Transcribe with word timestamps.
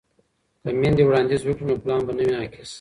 که 0.63 0.69
میندې 0.79 1.03
وړاندیز 1.05 1.41
وکړي 1.45 1.65
نو 1.69 1.75
پلان 1.83 2.01
به 2.05 2.11
نه 2.17 2.23
وي 2.25 2.31
ناقص. 2.35 2.69